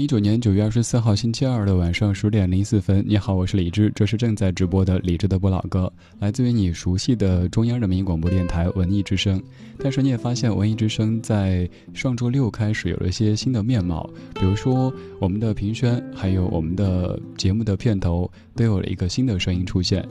[0.00, 9.38] 零一九年九月二十四号星期二的晚上十点零四分，你好，我是李志，这是正在直播的李志的不老歌，来自于你熟悉的中央人民广播电台文艺之声。
[9.78, 20.02] 但是你也发现，文艺之声在上周六开始有了一些新的面貌，比如说我们的评宣，还有我们的节目的片头，都有了一个新的声音出现，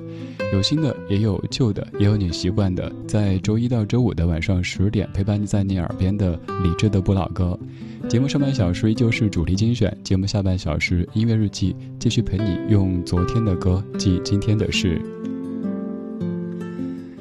[0.54, 7.60] 有新的，也有旧的，也有你习惯的，在周一到周五的晚上十点陪伴在你耳边的李志的不老歌。
[8.08, 15.00] 节目上半小时依旧是主题精选，节目下半小时音乐日记，继续陪你用昨天的歌记今天的事。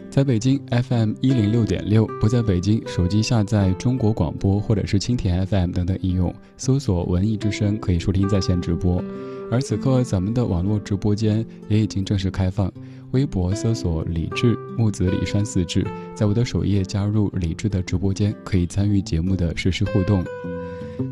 [0.08, 9.02] 在北京 FM 一零六点六，不在北京，手机下载中国广播或者是蜻蜓 FM 等等应用，搜索文艺之声可以收听在线直播。
[9.50, 12.72] 而此刻咱们的网络直播间也已经正式开放，
[13.12, 20.24] 微博搜索李志木子李山四志，在我的首页加入李志的直播间，可以参与节目的实时互动。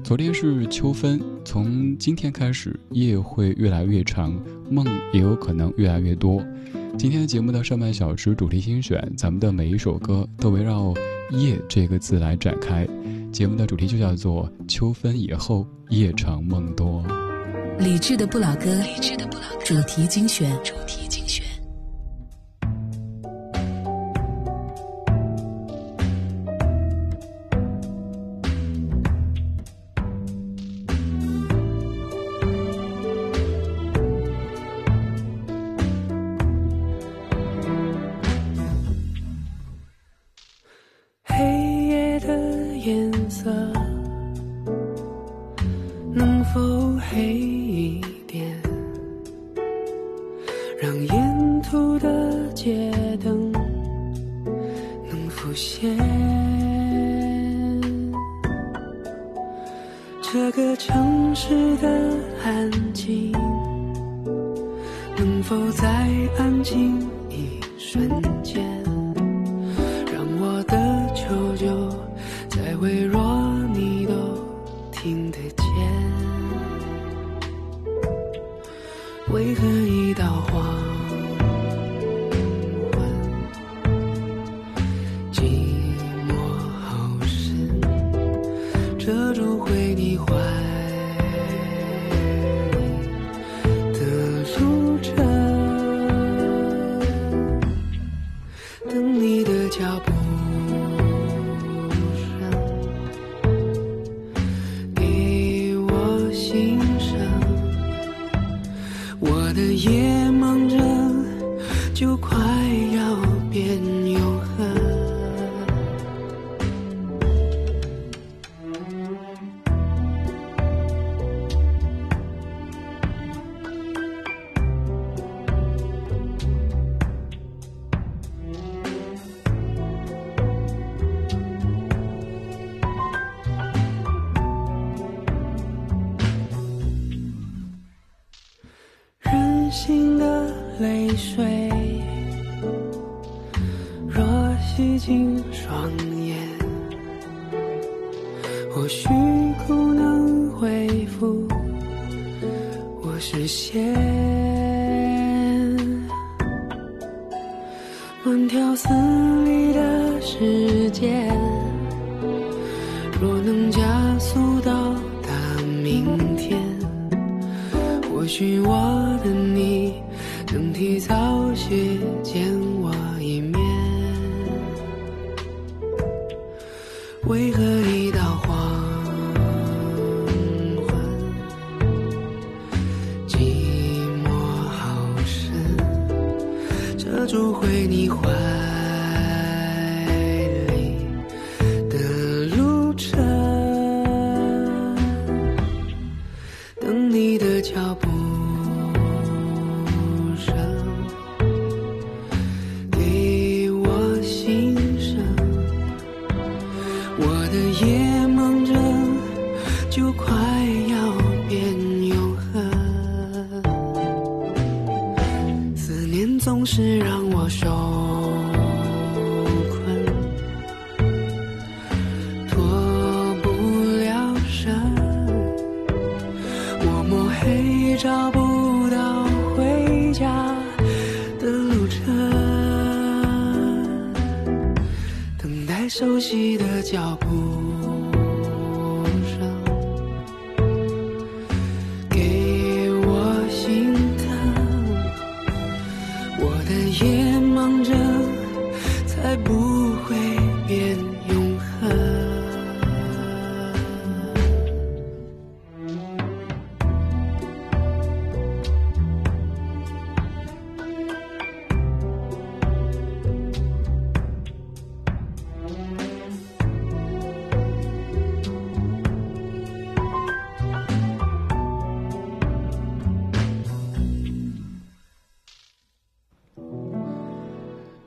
[0.03, 4.33] 昨天是秋分，从今天开始，夜会越来越长，
[4.69, 6.45] 梦也有可能越来越多。
[6.99, 10.93] 今天节目的上半小时主题精选，咱们的每一首歌都围绕
[11.31, 12.87] “夜”这个字来展开。
[13.31, 17.05] 节目的主题就叫做“秋分以后，夜长梦多”。
[17.79, 21.46] 理智的不老歌，理智的不老歌，主题精选，主题精选。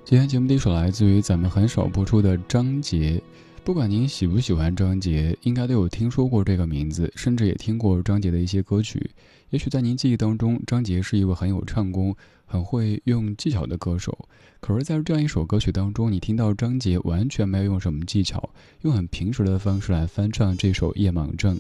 [0.10, 3.22] 今天节目第一首来自于咱们很少播出的张杰，
[3.64, 9.12] 不管您喜不喜欢张杰，应该都有听说过这个名字，甚至也听过张杰的一些歌曲。
[9.52, 12.16] 也许在您记忆当中，张杰是一位很有唱功、
[12.48, 14.18] 很会用技巧的歌手。
[14.60, 18.50] 可是，在这样一首歌曲当中，你听到张杰完全没有用什么技巧，
[18.82, 21.56] 用很平实的方式来翻唱这首《夜盲症》。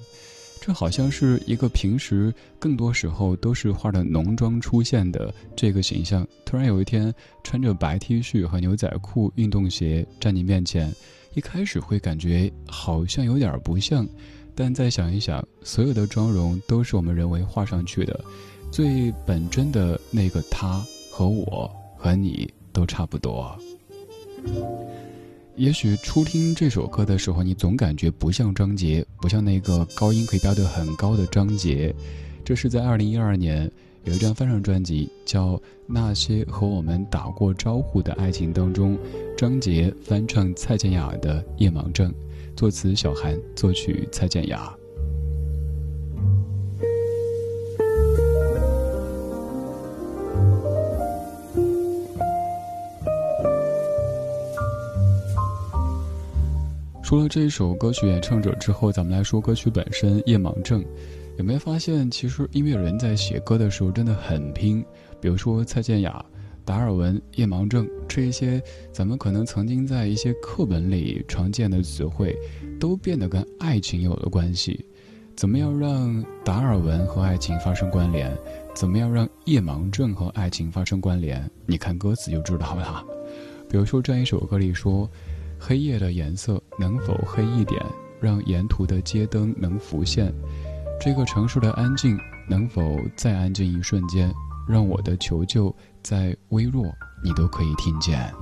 [0.62, 7.14] 这好像是一个平时更多时候都是化着浓妆出现的这个形象，突然有一天
[7.44, 10.94] 穿着白 T 恤和牛仔裤、运动鞋站你面前，
[11.34, 14.08] 一开始会感觉好像有点不像，
[14.54, 18.20] 但再想一想，所有的妆容都是我们人为画上去的，
[18.70, 23.58] 最本真的那个他和我和你都差不多。
[25.60, 31.94] 也许初听这首歌的时候，你总感觉不像张杰，不像那个高音可以飙得很高的张杰。
[32.46, 33.70] 这是在二零一二年
[34.06, 38.98] 有一张翻唱专辑叫《那些和我们打过招呼的爱情》当中，
[39.36, 42.10] 张杰翻唱蔡健雅的《夜盲症》，
[42.56, 44.79] 作词小韩，作曲蔡健雅。
[57.10, 60.80] 除了这一首歌曲演唱者之后，咱们来说歌曲本身《夜盲症》。
[61.40, 64.86] 有没有发现，其实音乐人在写歌的时候真的很拼？
[65.20, 66.24] 比如说蔡健雅、
[66.64, 68.62] 达尔文、《夜盲症》这一些，
[68.92, 72.38] 咱们可能曾经在一些课本里常见的词汇，
[72.80, 74.86] 都变得跟爱情有了关系。
[75.36, 78.32] 怎么样让达尔文和爱情发生关联？
[78.76, 81.50] 怎么样让夜盲症和爱情发生关联？
[81.66, 83.04] 你看歌词就知道了。
[83.68, 85.10] 比如说这样一首歌里说。
[85.62, 87.84] 黑夜的颜色能否黑一点，
[88.22, 90.34] 让沿途的街灯能浮现？
[91.02, 92.18] 这个城市的安静
[92.50, 94.34] 能否再安静一瞬间，
[94.68, 96.86] 让我的求救再微弱，
[97.24, 98.34] 你都可以听见。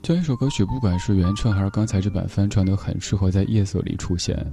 [0.00, 4.46] 这一首歌曲，不管是原唱还是刚才这版翻唱，都很适合在夜色里出现。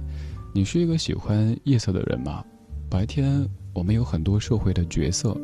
[0.52, 2.44] 你是一个喜欢夜色的人吗？
[2.90, 5.36] 白天我们有很多社会的角色。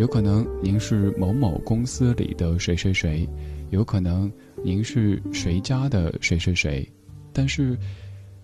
[0.00, 3.28] 有可能您是某某公司里的谁谁谁，
[3.68, 4.32] 有可能
[4.64, 6.90] 您是谁家的谁谁谁，
[7.34, 7.76] 但是，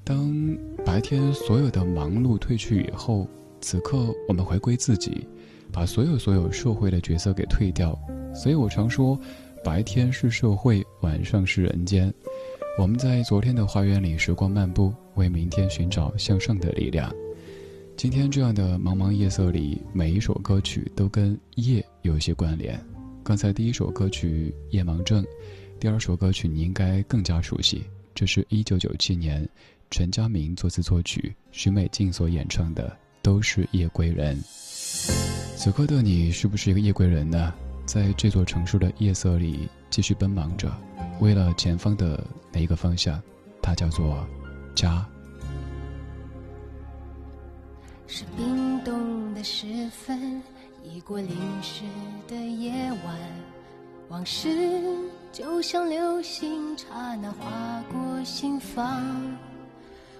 [0.05, 0.37] 当
[0.85, 3.27] 白天所有的忙碌褪去以后，
[3.63, 5.27] 此刻我们回归自己，
[5.73, 7.99] 把所有所有社会的角色给退掉。
[8.35, 9.19] 所以我常说，
[9.65, 12.13] 白天是社会，晚上是人间。
[12.79, 17.11] 我们在昨天的花园里时光漫步，为明天寻找向上的力量。
[17.97, 22.79] 今天这样的茫茫夜色里，每一首歌曲都跟夜有些关联。
[23.25, 25.25] 刚才第一首歌曲《夜盲症》，
[25.81, 27.85] 第二首歌曲你应该更加熟悉，
[28.15, 29.49] 这是一九九七年
[29.91, 32.87] 陈佳明作词作曲，徐美静所演唱的
[33.23, 34.39] 《都是夜归人》。
[35.57, 37.55] 此刻的你是不是一个夜归人呢？
[37.87, 40.71] 在这座城市的夜色里继续奔忙着，
[41.19, 42.23] 为了前方的
[42.53, 43.23] 那一个方向，
[43.63, 44.23] 它叫做
[44.75, 45.09] 家。
[48.09, 50.41] 是冰冻的时分，
[50.85, 51.83] 已过淋湿
[52.29, 52.73] 的夜
[53.05, 53.17] 晚，
[54.09, 54.49] 往事
[55.33, 59.37] 就像流星，刹那划过心房。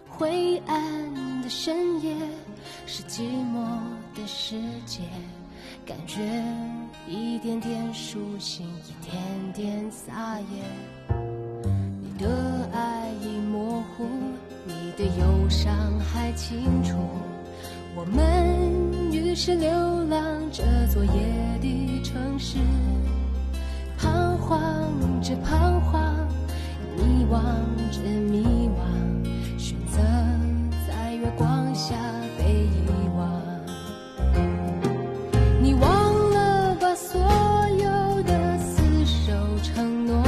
[0.09, 2.15] 灰暗的深夜，
[2.87, 3.65] 是寂寞
[4.15, 5.03] 的世界，
[5.85, 6.43] 感觉
[7.07, 11.17] 一点点苏醒，一点点撒野。
[12.01, 14.09] 你的爱已模糊，
[14.65, 16.97] 你的忧伤还清楚。
[17.99, 19.71] 我们于是流
[20.05, 20.21] 浪
[20.53, 20.63] 这
[20.93, 22.59] 座夜的城市，
[23.99, 26.15] 彷徨着彷徨，
[26.95, 27.41] 迷惘
[27.91, 28.01] 着
[28.31, 29.99] 迷惘，选择
[30.87, 31.95] 在月光下
[32.37, 33.43] 被遗忘。
[35.63, 40.23] 你忘了把所有的厮守承诺，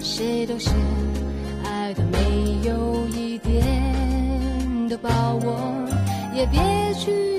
[0.00, 0.70] 谁都是
[1.64, 5.08] 爱的没有一点的把
[5.44, 5.70] 握。
[6.32, 6.58] 也别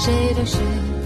[0.00, 0.97] 谁都是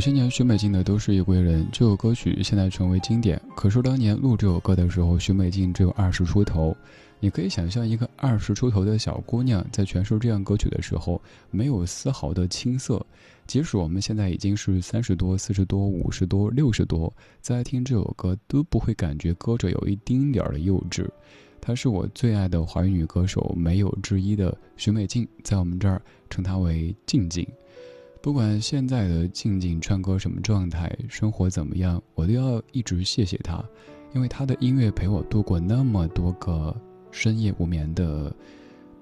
[0.00, 1.68] 有些年，许美静的都是一归人。
[1.70, 3.38] 这首歌曲现在成为经典。
[3.54, 6.74] 可是当年录这首歌的时候，许美静只有二十出头。
[7.18, 13.04] 你可以想象，一个二十出头的小姑娘在诠释这样歌曲的时候，没有丝毫的青涩。
[13.46, 21.06] 即使我们现在已经是三十多、四十多、五十多、六十多，在听这首歌都不会感觉歌者有一丁点儿的幼稚。
[21.60, 27.46] 她是我最爱的华语女歌手，没有之一的许美静，在我们这儿称她为静静。
[28.22, 33.64] 不管现在的静静唱歌什么状态，生活怎么样，我都要一直谢谢他，
[34.12, 36.74] 因为他的音乐陪我度过那么多个
[37.10, 38.30] 深夜无眠的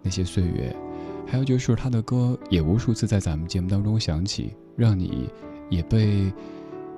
[0.03, 0.75] 那些岁月。
[1.27, 5.29] 还有就是他的歌也无数次在咱们节目当中响起，让你
[5.69, 6.33] 也被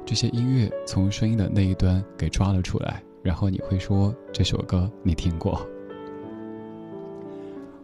[0.05, 5.67] 这些音乐从声音的那一端给抓了出来，然后你会说这首歌你听过。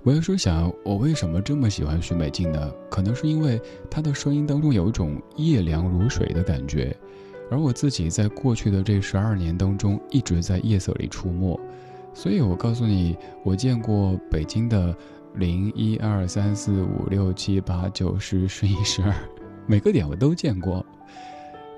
[0.06, 2.72] 我有时候想，我为什么这么喜欢许美静呢？
[2.88, 3.60] 可能是因为
[3.90, 6.96] 她的声音当中有一种夜凉如水的感觉，
[7.50, 11.58] 而我自己在过去的这十二年当中一直在夜色里出没，
[12.14, 14.96] 所以我告诉你，我见过北京的
[15.34, 19.12] 零一二三四五六七八九十十一十二，
[19.66, 20.86] 每个点我都见过。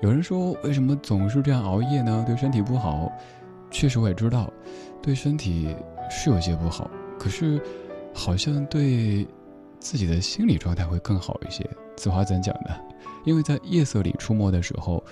[0.03, 2.23] 有人说，为什么总是这样熬夜呢？
[2.27, 3.11] 对身体不好。
[3.71, 4.53] 确实我也知道，
[5.01, 5.75] 对身体
[6.11, 7.59] 是有些不好，可是。
[8.13, 9.27] 好像对
[9.79, 11.67] 自己的心理状态会更好一些。
[11.95, 12.75] 此话怎讲呢？
[13.25, 15.03] 因为在夜色里出没的时候，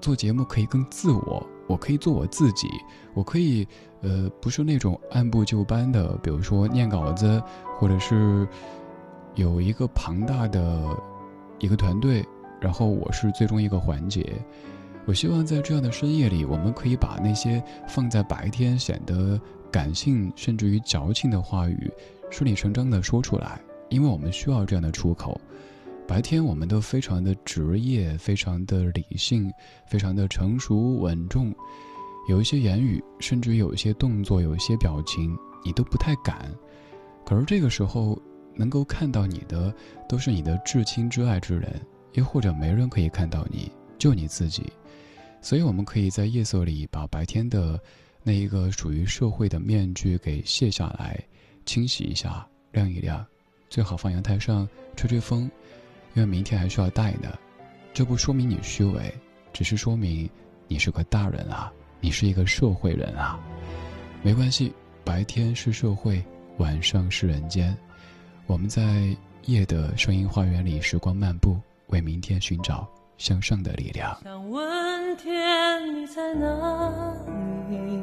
[0.00, 2.68] 做节目可以更自我，我可以做我自己，
[3.14, 3.66] 我可以，
[4.02, 7.42] 呃，不是那种按部就班的，比如说念稿子，
[7.78, 8.46] 或者是
[9.34, 10.96] 有一个庞大的
[11.58, 12.24] 一个团队，
[12.60, 14.30] 然后我是最终一个环节。
[15.06, 21.90] 我希望在这样的深夜里，我们可以把那些放在白天显得感性甚至于矫情的话语。
[22.36, 23.60] 顺理成章地说出来，
[23.90, 25.40] 因为我们需要这样的出口。
[26.04, 29.48] 白天我们都非常的职业，非常的理性，
[29.86, 31.54] 非常的成熟稳重。
[32.28, 36.50] 有一些言语，甚至有一些动作，有一些表情，你都不太敢。
[37.24, 38.20] 可是这个时候，
[38.56, 39.72] 能够看到你的，
[40.08, 41.80] 都是你的至亲至爱之人，
[42.14, 44.64] 又或者没人可以看到你，就你自己。
[45.40, 47.80] 所以，我们可以在夜色里把白天的
[48.24, 51.24] 那一个属于社会的面具给卸下来，
[51.64, 53.24] 清洗一下，晾一晾，
[53.68, 55.50] 最好放阳台上吹吹风，
[56.14, 57.36] 因为明天还需要带呢。
[57.92, 59.12] 这不说明你虚伪，
[59.52, 60.28] 只是说明
[60.68, 63.38] 你是个大人啊，你是一个社会人啊。
[64.22, 64.72] 没关系，
[65.04, 66.24] 白天是社会，
[66.58, 67.76] 晚上是人间。
[68.46, 69.16] 我们在
[69.46, 72.88] 夜的声音花园里时光漫步，为明天寻找。
[73.16, 74.18] 向上的力量。
[74.24, 77.14] 想问天，你在哪
[77.70, 78.02] 里？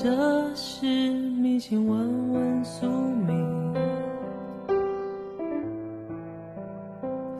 [0.00, 3.74] 这是迷信问问宿命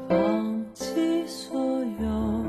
[0.09, 2.45] 放弃所有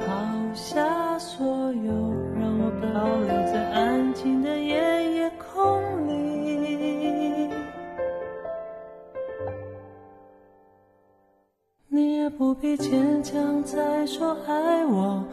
[0.00, 1.92] 抛下所有
[2.36, 4.74] 让我飘流在安静的夜
[5.14, 7.48] 夜空里。
[11.86, 15.24] 你也不必牵强再说爱我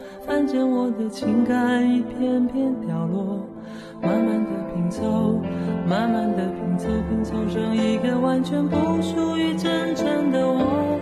[0.42, 3.46] 看见我的情感一片片掉落，
[4.02, 5.40] 慢慢的拼凑，
[5.86, 10.98] 慢慢的拼凑，拼凑成一个完全不属于真正的我。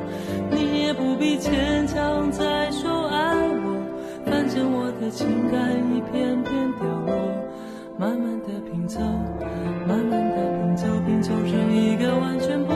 [0.51, 3.81] 你也不必牵强再说爱我，
[4.27, 7.17] 反正我的情感一片片掉落，
[7.99, 9.01] 慢慢的拼凑，
[9.89, 12.75] 慢慢的拼凑，拼凑成一个完全不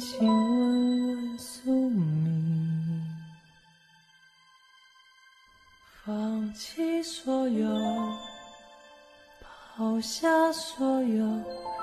[0.00, 3.06] 迷信，问问宿命，
[6.02, 7.68] 放弃所有，
[9.76, 11.26] 抛下所有，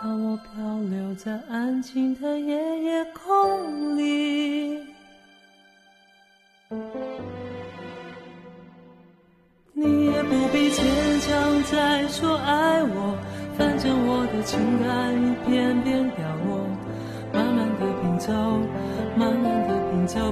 [0.01, 4.83] 让我漂流在安静的夜夜空里。
[9.73, 13.15] 你也不必坚强再说爱我。
[13.55, 15.96] 反正我的情感一片片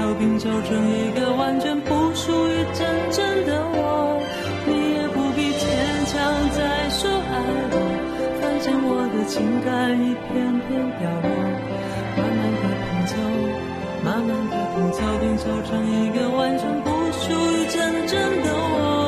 [0.00, 4.18] 的拼凑，成一个完全不属于真正的我。
[4.66, 5.68] 你也不必坚
[6.06, 6.16] 强
[6.56, 7.32] 再说爱
[7.70, 7.74] 我，
[8.40, 10.32] 反正我的情感一片
[10.64, 11.28] 片凋落，
[12.16, 13.12] 慢慢的拼凑，
[14.02, 18.99] 慢慢的拼凑，拼凑成一个完全不属于真正的我。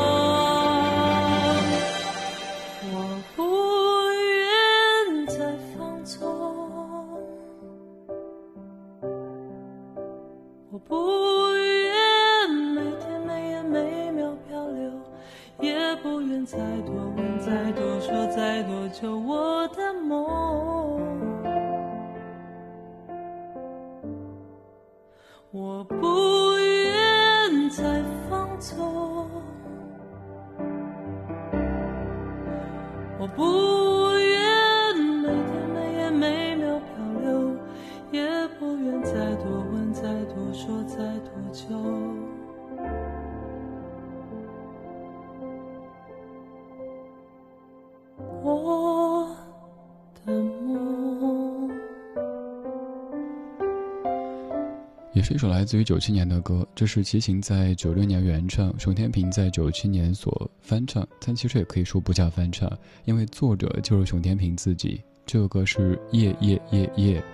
[55.23, 62.71] 是一首来自于九七年的歌，这是齐秦在九六年原唱，熊天平在九七年所翻唱，但其实也可以说不叫翻唱，
[63.05, 65.01] 因为作者就是熊天平自己。
[65.25, 67.25] 这首歌是夜夜夜夜。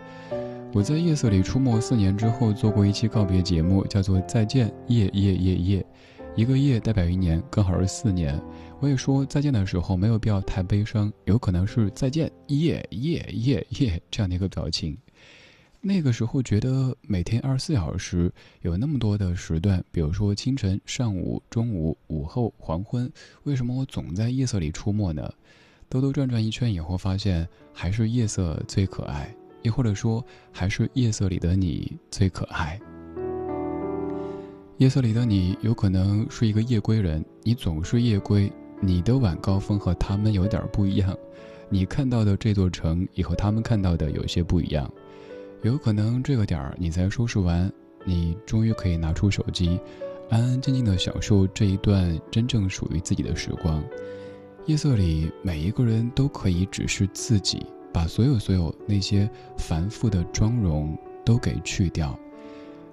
[0.74, 5.80] 我在夜色里出没四年之后，做过一期告别节目，叫做《再见夜夜夜夜》，
[6.36, 8.38] 一个夜代表一年，刚好是四年。
[8.80, 14.96] 我也说再见的时候没有必要太悲伤，有可能是再见夜夜夜夜这样的一个表情。
[15.80, 23.10] 那个时候觉得每天二十四小时有那么多的时段，比如说清晨、上午、中午、午后、黄昏，
[23.44, 25.32] 为什么我总在夜色里出没呢？
[25.88, 32.78] 兜兜转转一圈以后，发现还是夜色最可爱，又或者说还是夜色里的你最可爱。
[34.78, 41.16] 夜色里的你有可能是一个夜归人，你总是夜归，你的晚高峰和他们有点不一样，
[41.70, 44.92] 你看到的这座城也和他们看到的有些不一样。
[45.62, 47.70] 有可能这个点儿你才收拾完，
[48.04, 49.80] 你终于可以拿出手机，
[50.30, 53.82] 安安静静的享受这一段真正属于自己的时光。
[54.66, 62.16] 夜色里，每一个人都可以只是自己，把所有所有那些繁复的妆容都给去掉。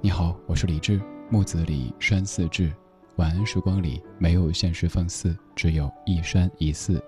[0.01, 0.99] 你好，我是李志，
[1.29, 2.73] 木子李，山寺志。
[3.17, 7.01] 晚安时光里没有现实放肆，只有一山一寺。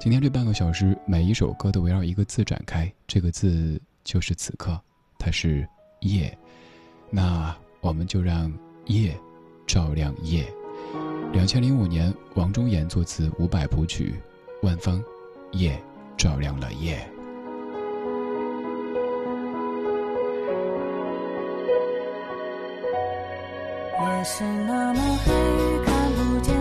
[0.00, 4.80] 今天这半个小时，每一首歌都围绕一个字展开，这个字就是此刻。
[5.18, 5.68] 它是
[6.00, 6.38] 夜，
[7.10, 8.50] 那我们就让
[8.84, 9.14] 夜
[9.66, 10.46] 照亮夜。
[11.32, 14.14] 两千零五年，王中岩作词，五百谱曲，
[14.62, 15.02] 万芳，
[15.50, 15.76] 夜
[16.16, 16.96] 照亮了夜。
[23.98, 26.54] 夜是那么黑，看不见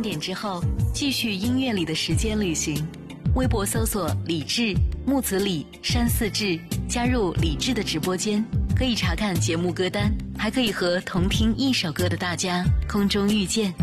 [0.00, 0.62] 点之后，
[0.94, 2.86] 继续音乐里的时间旅行。
[3.34, 4.74] 微博搜索“李志
[5.06, 8.42] 木子李山寺志”，加入李志的直播间，
[8.74, 13.74] 可以查看节目歌单，还可以和同听一首歌的大家空中遇见。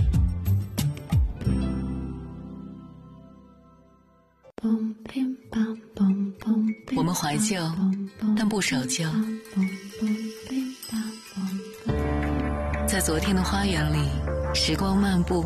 [6.96, 7.58] 我们怀旧，
[8.36, 9.06] 但不守旧。
[12.88, 14.08] 在昨天的花园里，
[14.56, 15.46] 时光漫步。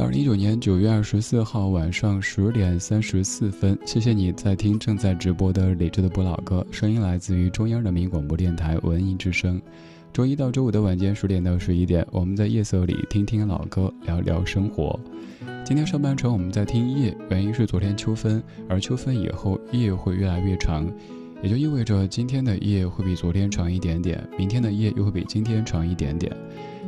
[0.00, 9.60] 二零一九年九月二十四号晚上十点三十四分，谢谢你在听正在直播的李智的不老歌，声音来自于中央人民广播电台文艺之声。
[10.10, 14.98] 周一到周五的晚间十点到十一点，我们在夜色里听听老歌，聊聊生活。
[15.66, 20.90] 今天上半程我们在听夜，原因是昨天秋分，而秋分以后夜会越来越长，
[21.42, 26.34] 也就意味着今天的夜会比昨天长一点点，明天的夜又会比今天长一点点。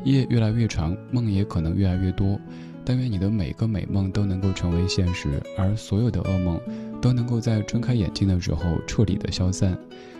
[0.02, 2.40] 夜越来越长，梦也可能越来越多。
[2.84, 6.60] 但愿你的每个美梦都能够成为现实，而所有的噩梦
[7.00, 9.78] 都能够在睁开眼睛的时候彻底的消散。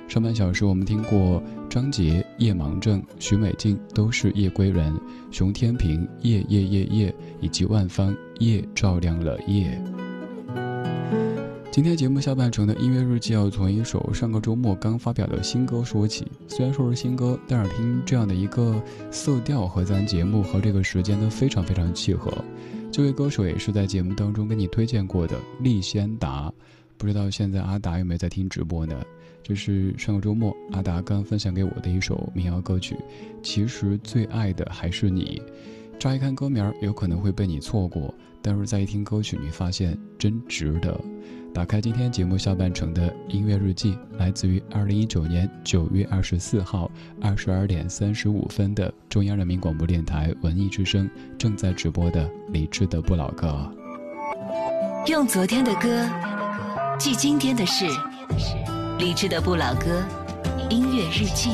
[0.08, 4.94] 上半小时我们听过张杰夜盲症，许美静都是夜归人，
[5.30, 9.80] 熊天平夜夜夜夜，以及万芳夜照亮了夜。
[11.72, 16.30] 今天节目下半程的音乐日记要从一首上个周末刚发表的新歌说起。
[16.46, 18.78] 虽然说是新歌，但是听这样的一个
[19.10, 22.30] 色调和咱节目和这个时间都非常非常契合。
[22.92, 26.52] 这位歌手也是在节目当中跟你推荐过的利先达，
[26.98, 29.02] 不知道现在阿达有没有在听直播呢？
[29.42, 32.94] 这是上个周末阿达刚分享给我的一首民谣歌曲。
[33.42, 35.40] 其实最爱的还是你。
[35.98, 41.00] 乍一看歌名儿有可能会被你错过，但是再一听歌曲，你发现真值得。
[41.54, 53.70] 打开今天节目下半程的音乐日记，来自于二零一九年九月二十四号二十二点三十五分的中央人民广播电台文艺之声正在直播的李志的不老歌。
[55.06, 56.08] 用昨天的歌
[56.98, 57.84] 记今天的事，
[58.98, 60.02] 李志的不老歌
[60.70, 61.50] 音乐日记。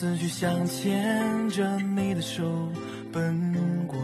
[0.00, 2.42] 思绪，想牵着你的手
[3.12, 3.52] 奔
[3.86, 3.98] 过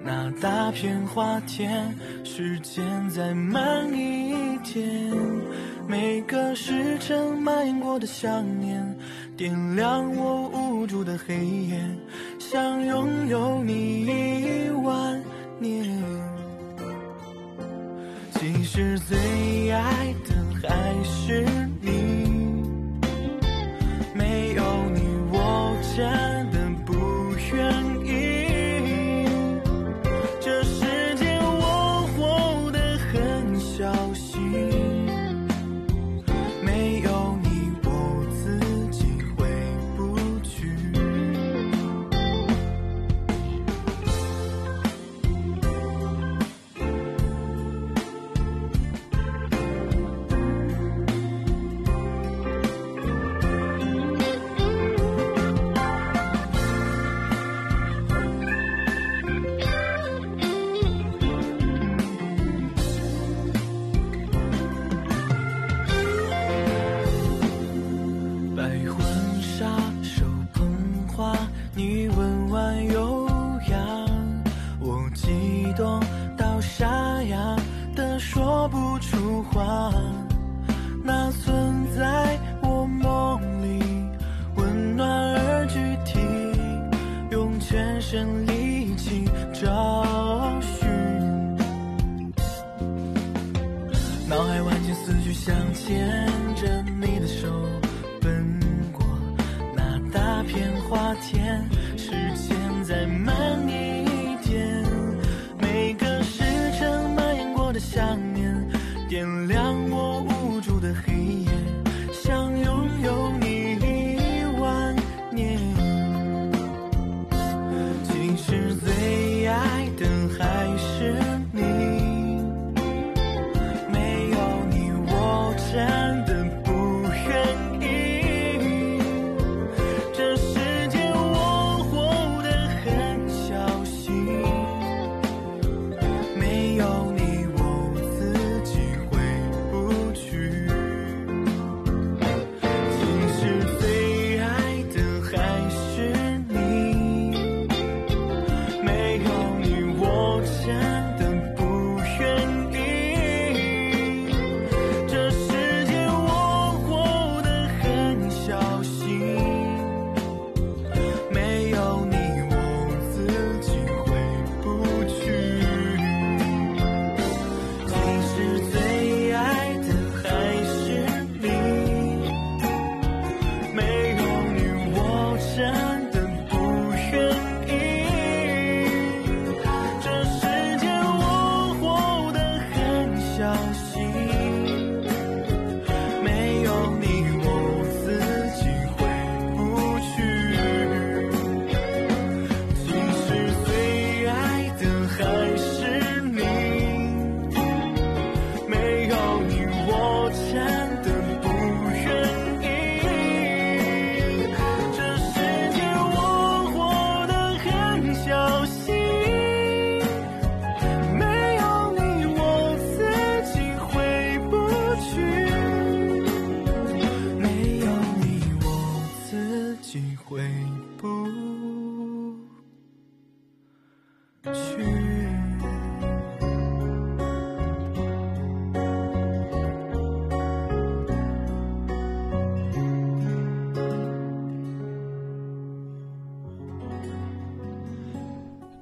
[0.00, 1.92] 那大片花田。
[2.22, 5.12] 时间再慢一点，
[5.88, 8.96] 每个时辰蔓延过的想念，
[9.36, 11.84] 点亮我无助的黑夜，
[12.38, 15.20] 想拥有你一万
[15.58, 16.00] 年。
[18.34, 21.44] 其实最爱的还是
[25.96, 26.23] 真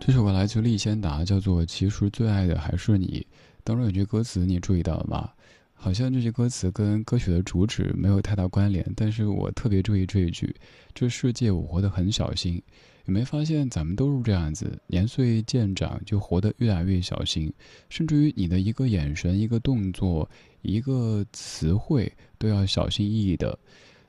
[0.05, 3.25] 这首歌来自利先达，叫做《其实最爱的还是你》。
[3.63, 5.31] 当中有句歌词，你注意到了吗？
[5.75, 10.53] 好像这句歌词跟歌曲的主旨没有太大关联，但是我特别注意这一句：
[10.93, 12.61] 这世界我活得很小心。
[13.05, 17.53] 有没发现，咱们都是这样子，年岁渐长就活得越来越小心，
[17.89, 20.29] 甚至于你的一个眼神、一个动作、
[20.63, 23.57] 一个词汇都要小心翼翼的。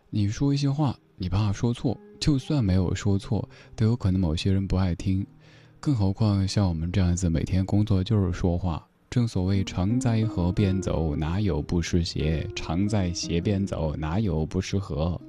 [0.09, 5.23] 你说一些话，你怕说错，就算没有说错，都有可能某些人不爱听。
[5.85, 8.87] 更何况像我们这样子，每天工作就是说话。
[9.09, 12.47] 正所谓常在河边走，哪有不湿鞋？
[12.55, 15.19] 常在鞋边走，哪有不湿河？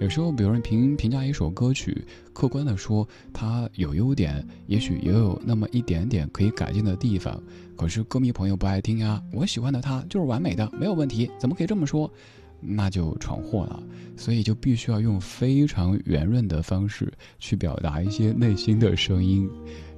[0.00, 7.42] 有时候，比如评评价一首歌曲，客观的说它有优点，也许也有那么一点点可以改进的地方。
[7.74, 12.12] 可是歌迷朋友不爱听呀，我喜欢的它就是完美的，没有问题，怎么可以这么说？
[12.66, 13.82] 那就闯祸了。
[14.16, 19.50] 所以就必须要用非常圆润的方式去表达一些内心的声音。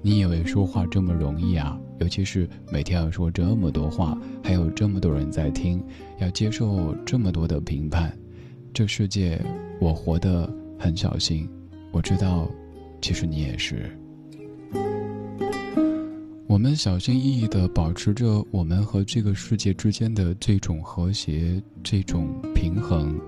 [0.07, 1.77] 你以为说话这么容易啊？
[1.99, 5.83] 尤其是每天要说这么多话，还有这么多人在听，
[6.21, 8.17] 要接受这么多的评判。
[8.73, 9.45] 这世界，
[9.81, 11.51] 我活得很小心。
[11.91, 12.49] 我知道，
[13.03, 13.91] 其实你也是。
[16.47, 23.19] 我们小心翼翼地保持着我们和这个世界之间的这种和谐、这种平衡，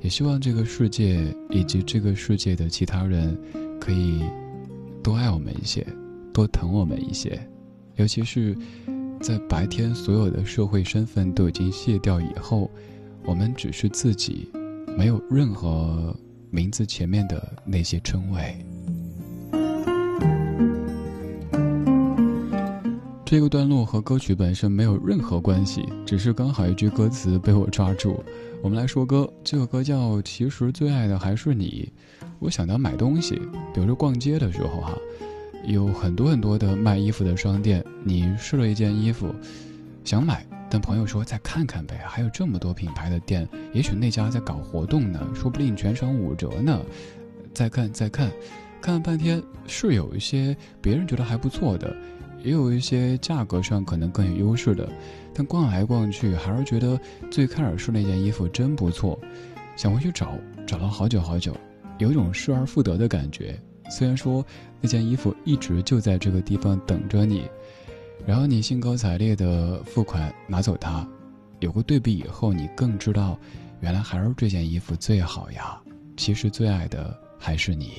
[0.00, 3.38] 也希望这个世界以及这个世界的其他人
[3.78, 4.20] 可以
[5.00, 5.86] 多爱我们一些。
[6.38, 7.36] 多疼我们一些，
[7.96, 8.56] 尤其是
[9.20, 12.70] 在白天所有的社会身份都已经卸掉以后，
[13.24, 14.48] 我们只是自己，
[14.96, 16.16] 没有任何
[16.48, 18.54] 名字前面的那些称谓。
[23.24, 28.22] 这个段落和歌曲本身没有任何关系，只是刚好一句歌词被我抓住。
[28.62, 31.92] 我们来说歌，这个歌叫《其实最爱的还是你》。
[32.38, 33.34] 我想到买东西，
[33.74, 34.96] 比如说逛街的时候哈。
[35.64, 39.34] 有很多很多的卖衣服的商店，你试了一件衣服，
[40.04, 46.80] 想买，但朋友说再看看呗，还有这么多品牌的店，也许那家在搞活动呢，说不定全场五折呢。
[47.52, 48.30] 再看再看，
[48.80, 51.94] 看了半天是有一些别人觉得还不错的，
[52.42, 54.88] 也有一些价格上可能更有优势的，
[55.34, 56.98] 但逛来逛去还是觉得
[57.30, 59.18] 最开始试那件衣服真不错，
[59.74, 61.54] 想回去找，找了好久好久，
[61.98, 63.58] 有一种失而复得的感觉。
[63.90, 64.44] 虽然说
[64.80, 67.48] 那件衣服一直就在这个地方等着你，
[68.26, 71.06] 然后你兴高采烈的付款拿走它，
[71.60, 73.38] 有个对比以后，你更知道，
[73.80, 75.80] 原来还是这件衣服最好呀。
[76.16, 77.92] 其实最爱的还是你。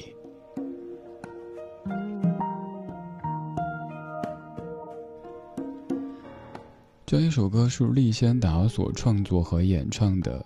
[7.06, 10.46] 这一首歌是利先达所创作和演唱的。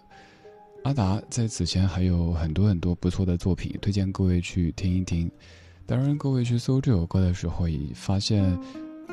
[0.83, 5.29] 阿达在此前还有很多很多不错的作品，推荐各位去听一听。
[5.85, 8.57] 当然，各位去搜这首歌的时候，也发现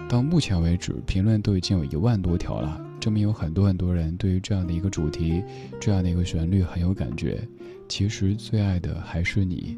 [0.09, 5.43] 到目前为止，评论都已经有一万多条了，证明有很多很多人对于这样的一个主题、
[5.81, 7.47] 这样的一个旋律很有感觉。
[7.89, 9.77] 其实最爱的还是你，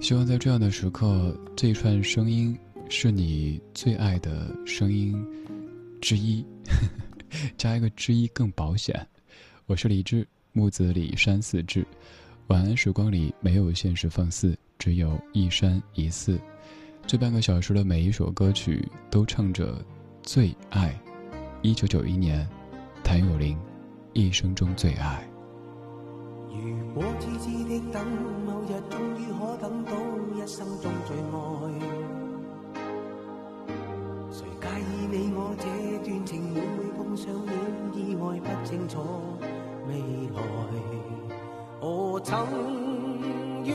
[0.00, 2.58] 希望在这样的时刻，这一串声音
[2.88, 5.16] 是你最爱的声音
[6.00, 6.44] 之一，
[7.56, 9.06] 加一个之一更保险。
[9.66, 10.26] 我是李志。
[10.52, 11.86] 木子李山寺志，
[12.48, 16.40] 晚安时光里没有现实放肆，只有一山一寺。
[17.06, 19.84] 这半个小时的每一首歌曲都唱着
[20.22, 20.94] 最爱。
[21.62, 22.48] 一九九一年，
[23.02, 23.58] 谭咏麟，
[24.12, 25.28] 一生中最爱。
[26.48, 28.04] 如果痴痴的等，
[28.46, 29.92] 某日终于可等到
[30.36, 31.36] 一生中最爱，
[34.30, 35.64] 谁介意你我这
[36.04, 37.52] 段情会唔会碰上了
[37.94, 38.98] 意外不清楚？
[39.88, 39.94] 未
[40.34, 40.40] 来，
[41.80, 42.46] 我曾
[43.64, 43.74] 愿，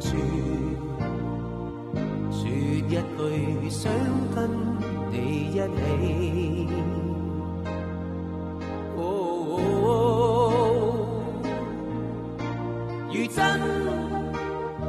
[0.00, 0.16] 住，
[2.30, 3.92] 说一句想
[4.34, 4.36] 跟
[5.10, 5.14] 你
[5.50, 5.58] 一起。
[8.96, 9.00] 哦，
[13.12, 13.38] 如真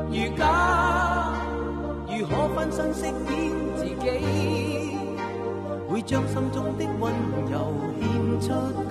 [0.10, 0.42] 如假，
[2.08, 3.12] 如可分身饰演
[3.76, 4.06] 自己，
[5.90, 7.14] 会将心中的温
[7.52, 7.56] 柔
[8.00, 8.87] 献出。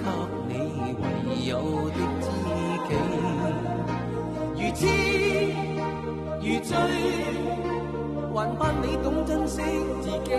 [8.37, 9.62] 还盼你懂珍惜
[10.03, 10.30] 自己。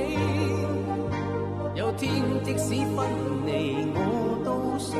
[1.73, 3.07] 有天即使分
[3.47, 4.99] 离，我都想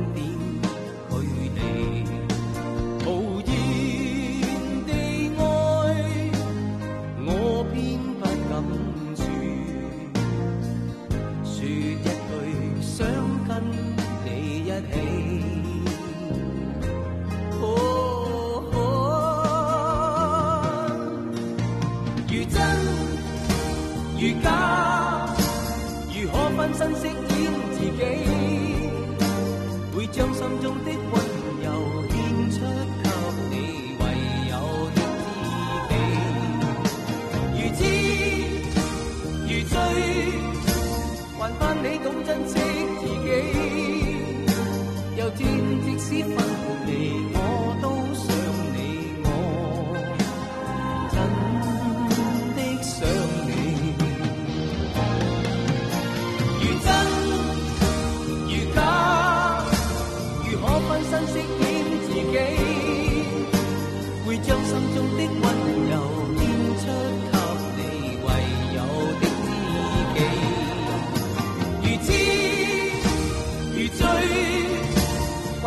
[24.21, 24.47] 如假，
[26.13, 27.17] 如何分身饰演
[27.73, 27.99] 自己，
[29.95, 31.13] 会将心中的温
[31.63, 31.67] 柔
[32.11, 32.15] 献
[32.51, 32.55] 出
[33.01, 33.09] 给
[33.49, 33.51] 你
[33.97, 34.03] 唯
[34.51, 34.53] 有
[34.93, 34.99] 的
[35.81, 35.99] 知己。
[37.57, 37.79] 如痴
[39.47, 39.73] 如醉，
[41.39, 42.53] 还盼你懂珍惜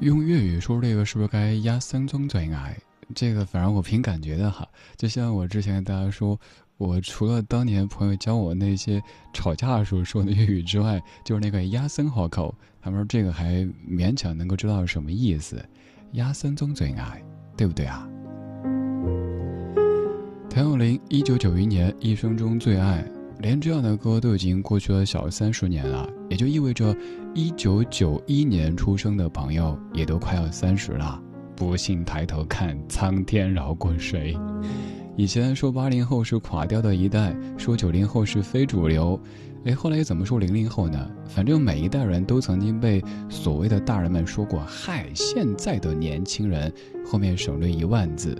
[0.00, 2.76] 用粤语说这个是不是该压三宗最爱？
[3.14, 4.66] 这个反正我凭感觉的哈。
[4.96, 6.38] 就像我之前跟大家说，
[6.76, 12.54] 我除了当年朋友教我那些吵架的时候说的粤语之外，就是那个压森好口。
[12.82, 15.64] 他们说这个还勉强能够知道是什么意思，
[16.12, 17.22] 压三宗最爱，
[17.56, 18.06] 对不对啊？
[20.50, 23.04] 谭咏麟一九九一年一生中最爱。
[23.38, 26.96] 连这样的歌都已经过去了小三十年了，也就意味着，
[27.34, 31.20] 一九九一年出生的朋友也都快要三十了。
[31.54, 34.36] 不信抬头看，苍天饶过谁？
[35.16, 39.20] 以前说八零后是垮掉的一代，说九零后是非主流，
[39.64, 41.10] 哎，后来又怎么说零零后呢？
[41.26, 46.72] 反正每一代人都曾经被所谓的大人们说过，嗨，现在的年轻人，
[47.04, 48.36] 后面省略一万字。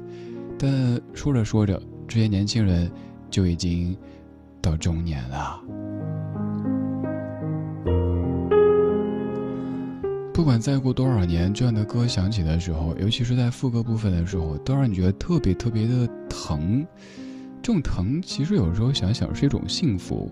[0.59, 2.91] 但说着说着，这些年轻人
[3.31, 3.95] 就已经。
[4.67, 5.63] 到中年了，
[10.35, 16.85] 不管再过多少年，这样的歌响起的时候，尤其是在副歌部分的时候，都让你觉得特别特别的疼。
[17.63, 20.29] 这种疼，其实有时候想想是一种幸福。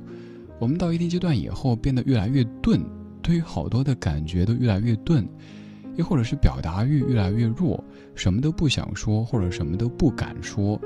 [0.59, 2.85] 我们到一定阶段以后，变得越来越钝，
[3.23, 5.25] 对于好多的感觉都越来越钝，
[5.95, 7.83] 又或者是表达欲越来越弱，
[8.17, 10.77] 什么都不想说，或者什么都不敢说。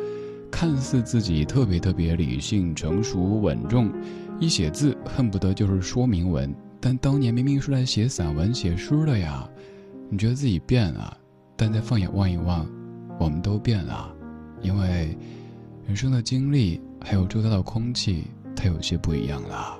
[0.51, 3.93] 看似自己特别特别理性、成熟、稳重，
[4.41, 6.55] 一写字恨不得就是说明文。
[6.81, 9.49] 但当年明明是来写散文、写诗的呀！
[10.11, 11.17] 你觉得自己变了，
[11.57, 12.67] 但再放眼望一望，
[13.19, 14.15] 我们都变了，
[14.63, 15.17] 因为
[15.87, 18.25] 人生的经历还有周遭的空气，
[18.55, 19.77] 它有些不一样了。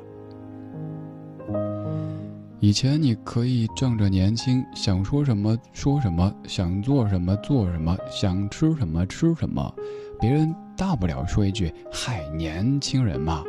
[2.61, 9.73] 以前你可以仗着年轻，想说什么说什么，想做什么做什么，想吃什么吃什么。
[10.21, 13.43] 别人大不了说一句“嗨，年轻人嘛”，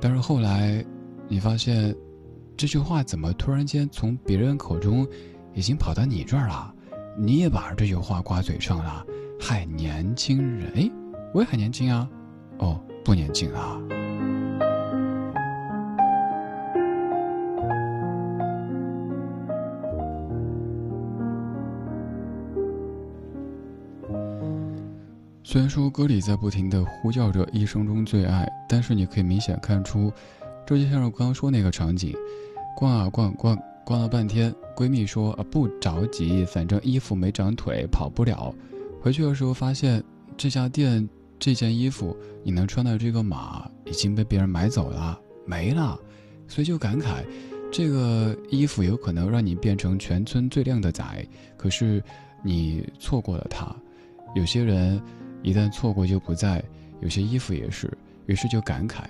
[0.00, 0.84] 但是后来，
[1.28, 1.94] 你发现，
[2.56, 5.06] 这句话怎么突然间从别人口中，
[5.54, 6.72] 已经跑到你这儿了？
[7.16, 9.04] 你也把这句话挂嘴上了
[9.40, 10.90] ，“嗨，年轻人”，哎，
[11.32, 12.08] 我也很年轻啊，
[12.58, 13.80] 哦，不年轻啊。
[25.54, 30.12] 虽然说歌里在不停的呼叫着一生中最爱，但是你可以明显看出，
[30.66, 32.12] 这就像是刚刚说那个场景，
[32.76, 38.52] 逛啊逛逛，逛了半天，闺蜜说啊不着急，反正衣服没长腿，跑不了。
[39.00, 40.02] 回去的时候发现
[40.36, 45.96] 这家店这件衣服你能穿的这个码已经被别人买走了，没了，
[46.48, 47.22] 所以就感慨，
[47.70, 51.04] 这个衣服有可能让你变成全村最靓的仔，
[51.56, 52.02] 可是
[52.42, 53.72] 你错过了它。
[54.34, 55.00] 有些人
[55.44, 56.64] 一旦错过就不在，
[57.00, 59.04] 有些衣服也是，于是就感慨。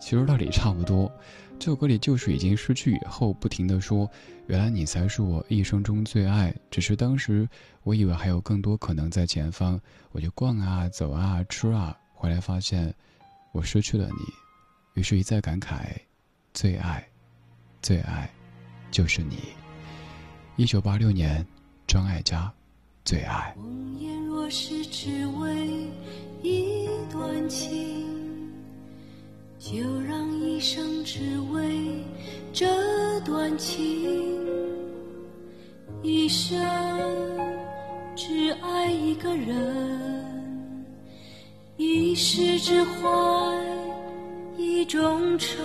[0.00, 1.12] 其实道理差不多，
[1.58, 4.10] 这首歌里就是已经失去以后，不停的说
[4.48, 7.48] ：“原来你才是我一生中最爱。”只是当时
[7.82, 9.80] 我以为还有更多可能在前方，
[10.10, 12.92] 我就逛啊、走啊、吃啊，回来发现
[13.52, 15.84] 我失去了你，于是一再感慨
[16.54, 17.06] ：“最爱，
[17.82, 18.28] 最爱，
[18.90, 19.38] 就是你。”
[20.56, 21.46] 一九八六年，
[21.86, 22.46] 张艾嘉，
[23.04, 23.54] 《最爱》。
[24.26, 25.88] 若是只为
[26.42, 27.94] 一段情。
[29.58, 32.04] 就让一生只为
[32.52, 32.66] 这
[33.20, 34.46] 段情，
[36.02, 36.60] 一生
[38.14, 40.84] 只爱一个人，
[41.78, 43.00] 一世只怀
[44.58, 45.56] 一种愁。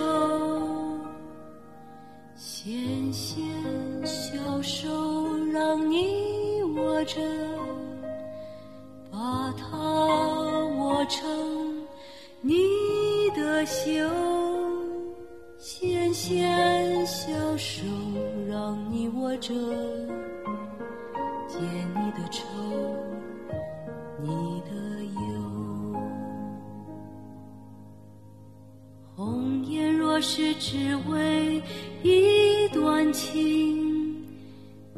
[2.34, 3.38] 纤纤
[4.02, 4.88] 小手
[5.52, 6.19] 让你
[7.12, 7.20] 着，
[9.10, 9.76] 把它
[10.78, 11.84] 握成
[12.40, 12.54] 你。
[13.32, 13.84] 的袖，
[15.56, 17.84] 纤纤小手
[18.48, 19.54] 让你握着，
[21.46, 21.58] 解
[21.94, 22.44] 你的愁，
[24.20, 24.70] 你的
[25.04, 25.20] 忧。
[29.14, 31.62] 红颜若是只为
[32.02, 33.89] 一段情，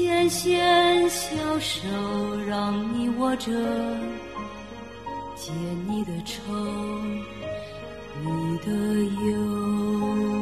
[0.00, 1.78] 纤纤小手
[2.48, 3.52] 让你握着，
[5.36, 5.52] 解
[5.86, 6.40] 你的愁。
[8.22, 8.72] 你的
[9.26, 10.39] 忧。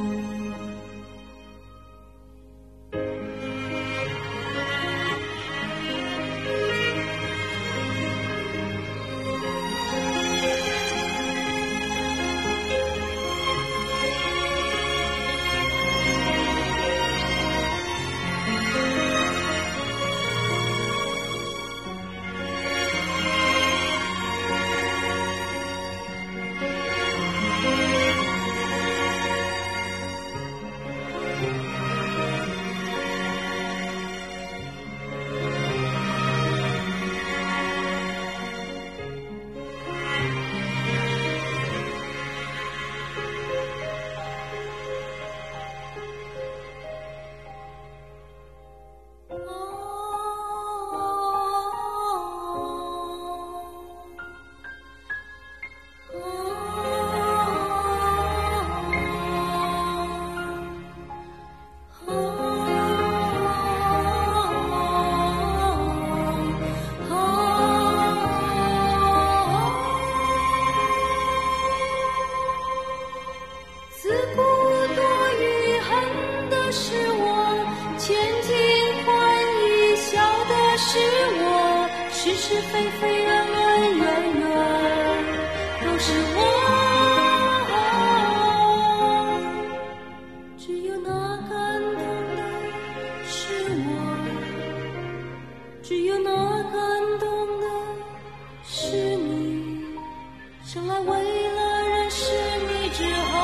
[100.89, 101.07] 在为
[101.51, 102.33] 了认识
[102.67, 103.37] 你之后，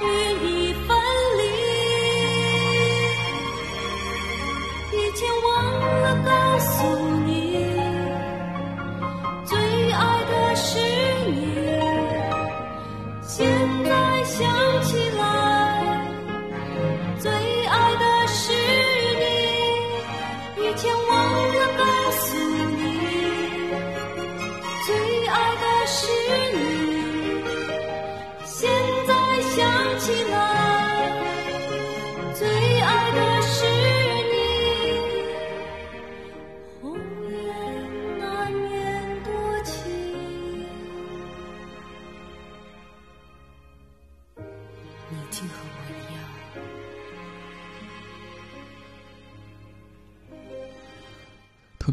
[0.00, 0.06] 与
[0.44, 0.57] 你。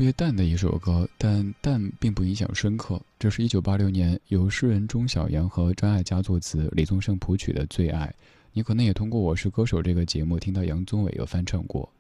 [0.06, 3.02] 别淡的一首歌，但淡并不影响深刻。
[3.18, 8.06] 这是一九八六年由诗人钟晓阳和张艾嘉作词，李宗盛谱曲的《最爱》。
[8.54, 11.92] 你可能也通过《我是歌手》这个节目听到杨宗纬有翻唱过。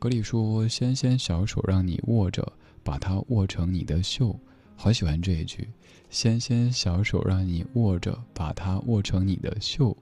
[0.00, 2.52] 歌里说：“纤纤小手让你握着，
[2.82, 4.36] 把它握成你的袖。”
[4.74, 5.68] 好喜欢这一句
[6.10, 9.96] ：“纤纤小手让你握着，把它握成你的袖。”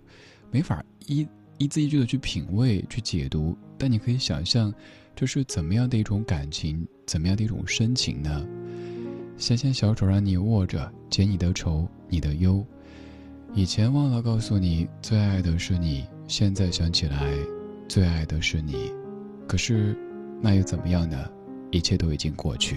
[0.50, 4.72] 没法一一字一句的去品味、去解读，但你可以想象。
[5.14, 8.46] 这是怎么样的一种感情，怎么样的一种深情呢？
[9.36, 12.64] 纤纤小手让你握着，解你的愁，你的忧。
[13.52, 17.34] 以前忘了告诉你，最爱的是你；现在想起来，
[17.88, 18.92] 最爱的是你。
[19.48, 19.98] 可是，
[20.40, 21.28] 那又怎么样呢？
[21.72, 22.76] 一切都已经过去。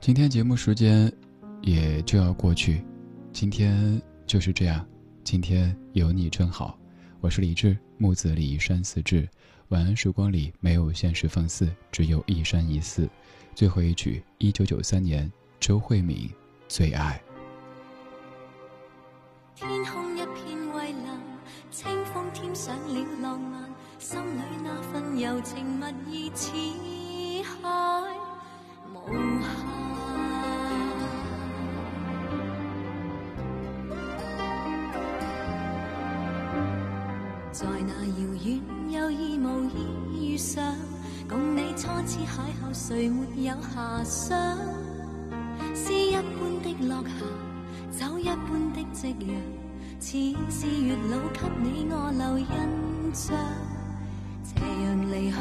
[0.00, 1.12] 今天节目时间
[1.60, 2.82] 也就要过去，
[3.30, 4.86] 今天就是这样，
[5.22, 6.78] 今天有你真好。
[7.20, 9.28] 我是李志，木子李，山寺志。
[9.72, 13.08] 晚安时光里没有现实放肆，只有一山一寺。
[13.54, 16.28] 最后一曲，一九九三年，周慧敏，
[16.68, 17.18] 《最爱》。
[19.58, 21.18] 天空一片蔚蓝，
[21.70, 26.52] 清风添上了浪漫，心里那份柔情蜜意似
[27.42, 28.14] 海
[28.92, 29.08] 无
[29.40, 29.61] 限。
[42.02, 42.26] 共你初次邂
[42.60, 44.58] 逅，谁没有遐想？
[45.74, 49.30] 诗一般的落霞，酒一般的夕阳，
[50.00, 50.18] 似
[50.50, 52.46] 是月老给你我留印
[53.14, 53.36] 象。
[54.42, 55.36] 斜阳离去，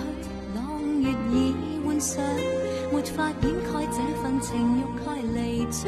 [0.55, 0.59] 朗
[1.01, 1.34] 月已
[1.86, 2.24] 换上，
[2.91, 5.82] 没法掩盖这份情欲盖弥彰。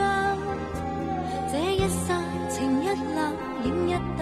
[1.51, 2.19] 这一刹
[2.49, 3.17] 情一缕，
[3.65, 4.21] 影一对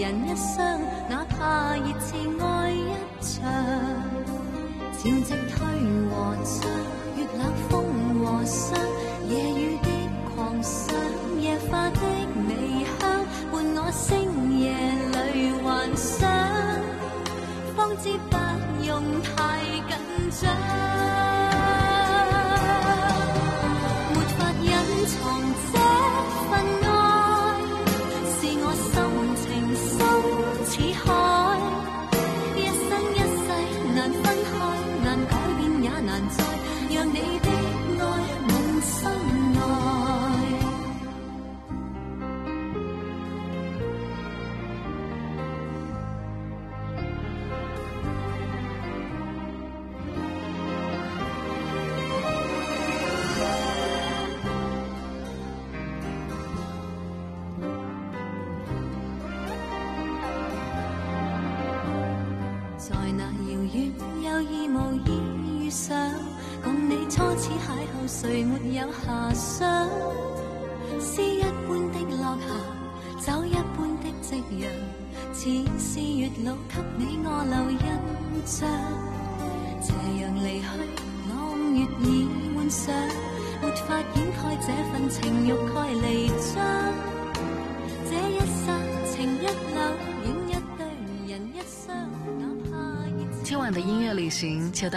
[0.00, 0.80] 人一双。
[1.08, 3.40] 哪怕热情爱一场，
[5.02, 5.58] 潮汐退
[6.10, 6.70] 和涨，
[7.16, 7.70] 月冷风
[8.20, 8.78] 和霜，
[9.28, 9.88] 夜雨的
[10.32, 10.94] 狂想，
[11.40, 11.98] 夜花的
[12.46, 14.70] 微香，伴我星夜
[15.32, 16.30] 里幻想，
[17.74, 18.36] 方知不
[18.86, 19.98] 用太紧
[20.40, 21.51] 张。